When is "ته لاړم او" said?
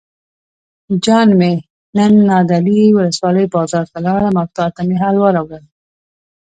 3.93-4.47